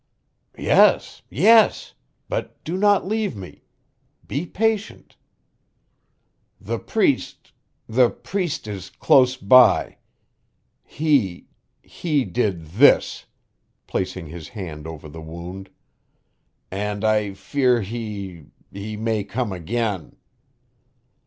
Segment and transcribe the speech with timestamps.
[0.57, 1.21] "Yes!
[1.29, 1.93] Yes!
[2.27, 3.65] But do not leave me.
[4.27, 5.15] Be patient.
[6.59, 7.51] The priest
[7.87, 9.99] the priest is close by.
[10.83, 11.45] He
[11.83, 13.25] he did this,"
[13.85, 15.69] placing his hand over the wound,
[16.71, 20.15] "and I fear he he may come again."